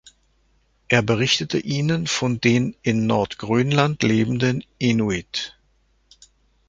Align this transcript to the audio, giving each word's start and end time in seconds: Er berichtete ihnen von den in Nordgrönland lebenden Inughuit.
Er 0.87 1.03
berichtete 1.03 1.59
ihnen 1.59 2.07
von 2.07 2.41
den 2.41 2.75
in 2.81 3.05
Nordgrönland 3.05 4.01
lebenden 4.01 4.63
Inughuit. 4.79 5.55